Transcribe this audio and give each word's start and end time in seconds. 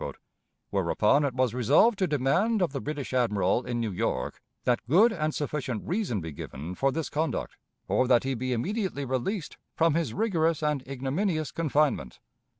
Whereupon 0.71 1.23
it 1.23 1.35
was 1.35 1.53
resolved 1.53 1.99
to 1.99 2.07
demand 2.07 2.63
of 2.63 2.71
the 2.71 2.81
British 2.81 3.13
Admiral 3.13 3.63
in 3.67 3.79
New 3.79 3.91
York 3.91 4.41
that 4.63 4.81
good 4.89 5.13
and 5.13 5.31
sufficient 5.31 5.83
reason 5.87 6.21
be 6.21 6.31
given 6.31 6.73
for 6.73 6.91
this 6.91 7.07
conduct, 7.07 7.55
or 7.87 8.07
that 8.07 8.23
he 8.23 8.33
be 8.33 8.51
immediately 8.51 9.05
released 9.05 9.57
from 9.75 9.93
his 9.93 10.11
rigorous 10.15 10.63
and 10.63 10.81
ignominious 10.87 11.51
confinement. 11.51 12.17